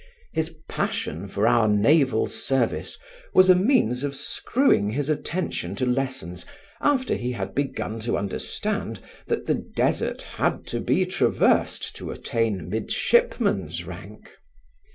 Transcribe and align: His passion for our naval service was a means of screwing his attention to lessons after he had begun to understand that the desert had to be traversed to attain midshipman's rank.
His 0.33 0.55
passion 0.67 1.27
for 1.27 1.47
our 1.47 1.67
naval 1.67 2.25
service 2.25 2.97
was 3.35 3.51
a 3.51 3.55
means 3.55 4.03
of 4.03 4.15
screwing 4.15 4.89
his 4.89 5.11
attention 5.11 5.75
to 5.75 5.85
lessons 5.85 6.43
after 6.81 7.13
he 7.13 7.33
had 7.33 7.53
begun 7.53 7.99
to 7.99 8.17
understand 8.17 8.99
that 9.27 9.45
the 9.45 9.63
desert 9.75 10.23
had 10.23 10.65
to 10.69 10.79
be 10.79 11.05
traversed 11.05 11.95
to 11.97 12.09
attain 12.09 12.67
midshipman's 12.67 13.83
rank. 13.83 14.27